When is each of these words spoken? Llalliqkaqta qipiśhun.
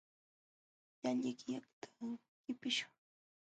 Llalliqkaqta 0.99 1.87
qipiśhun. 2.43 2.95